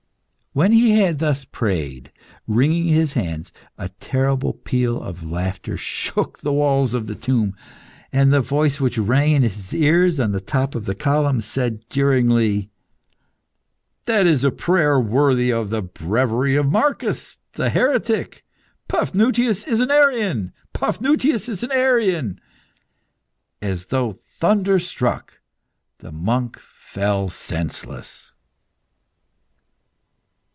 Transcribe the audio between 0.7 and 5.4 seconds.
he had thus prayed, wringing his hands, a terrible peal of